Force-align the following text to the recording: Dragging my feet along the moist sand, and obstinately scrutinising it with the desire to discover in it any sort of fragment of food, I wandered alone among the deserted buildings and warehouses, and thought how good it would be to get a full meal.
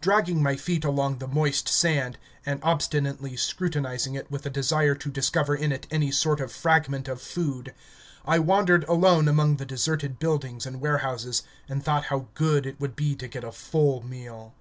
Dragging 0.00 0.42
my 0.42 0.56
feet 0.56 0.84
along 0.84 1.18
the 1.18 1.28
moist 1.28 1.68
sand, 1.68 2.18
and 2.44 2.58
obstinately 2.64 3.36
scrutinising 3.36 4.16
it 4.16 4.28
with 4.28 4.42
the 4.42 4.50
desire 4.50 4.96
to 4.96 5.12
discover 5.12 5.54
in 5.54 5.70
it 5.70 5.86
any 5.92 6.10
sort 6.10 6.40
of 6.40 6.50
fragment 6.50 7.06
of 7.06 7.22
food, 7.22 7.72
I 8.24 8.40
wandered 8.40 8.82
alone 8.88 9.28
among 9.28 9.58
the 9.58 9.64
deserted 9.66 10.18
buildings 10.18 10.66
and 10.66 10.80
warehouses, 10.80 11.44
and 11.68 11.84
thought 11.84 12.06
how 12.06 12.26
good 12.34 12.66
it 12.66 12.80
would 12.80 12.96
be 12.96 13.14
to 13.14 13.28
get 13.28 13.44
a 13.44 13.52
full 13.52 14.02
meal. 14.04 14.54